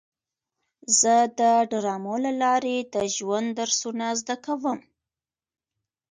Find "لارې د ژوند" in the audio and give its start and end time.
2.43-3.47